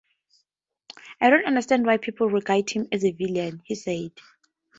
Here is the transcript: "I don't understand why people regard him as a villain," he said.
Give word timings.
"I 1.21 1.29
don't 1.29 1.45
understand 1.45 1.85
why 1.85 1.97
people 1.97 2.27
regard 2.27 2.71
him 2.71 2.87
as 2.91 3.05
a 3.05 3.11
villain," 3.11 3.61
he 3.65 3.75
said. 3.75 4.11